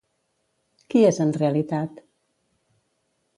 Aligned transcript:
Qui 0.93 1.03
és 1.09 1.19
en 1.25 1.33
realitat? 1.41 2.01